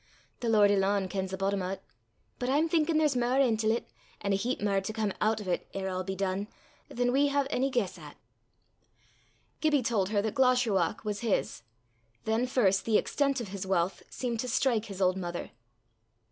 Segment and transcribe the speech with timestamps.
[0.39, 1.81] The Lord alane kens the boddom o' 't;
[2.39, 3.85] but I'm thinkin' there's mair intil 't,
[4.21, 6.47] an' a heap mair to come oot o' 't ere a' be dune,
[6.89, 8.17] than we hae ony guiss at."
[9.59, 11.61] Gibbie told her that Glashruach was his.
[12.25, 15.51] Then first the extent of his wealth seemed to strike his old mother.